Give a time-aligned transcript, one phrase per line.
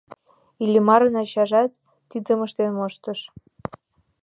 [0.63, 1.71] Иллимарын ачажат
[2.09, 3.19] тидым ыштен моштыш.